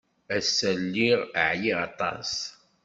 [0.37, 1.19] Ass-a, lliɣ
[1.49, 2.33] ɛyiɣ aṭas.